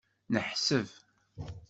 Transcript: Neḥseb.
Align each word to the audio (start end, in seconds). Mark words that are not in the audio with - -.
Neḥseb. 0.33 0.87